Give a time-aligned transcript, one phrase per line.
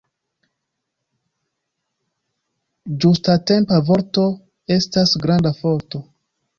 [3.05, 4.27] Ĝustatempa vorto
[4.81, 6.07] estas granda forto.